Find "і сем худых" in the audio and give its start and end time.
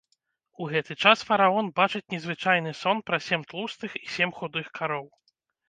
4.03-4.77